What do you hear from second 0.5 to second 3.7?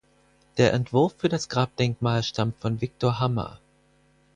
Der Entwurf für das Grabdenkmal stammt von Viktor Hammer.